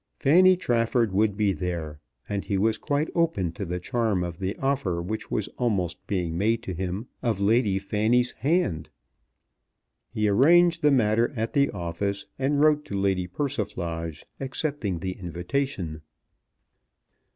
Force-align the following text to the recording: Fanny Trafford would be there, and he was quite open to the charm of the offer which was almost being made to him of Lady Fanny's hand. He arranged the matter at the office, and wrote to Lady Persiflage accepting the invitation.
Fanny 0.15 0.57
Trafford 0.57 1.11
would 1.11 1.37
be 1.37 1.53
there, 1.53 1.99
and 2.27 2.43
he 2.43 2.57
was 2.57 2.79
quite 2.79 3.11
open 3.13 3.51
to 3.51 3.65
the 3.65 3.79
charm 3.79 4.23
of 4.23 4.39
the 4.39 4.55
offer 4.57 4.99
which 4.99 5.29
was 5.29 5.47
almost 5.59 6.07
being 6.07 6.35
made 6.35 6.63
to 6.63 6.73
him 6.73 7.05
of 7.21 7.39
Lady 7.39 7.77
Fanny's 7.77 8.31
hand. 8.31 8.89
He 10.09 10.27
arranged 10.27 10.81
the 10.81 10.89
matter 10.89 11.31
at 11.35 11.53
the 11.53 11.69
office, 11.69 12.25
and 12.39 12.59
wrote 12.59 12.83
to 12.85 12.99
Lady 12.99 13.27
Persiflage 13.27 14.25
accepting 14.39 14.97
the 15.01 15.11
invitation. 15.11 16.01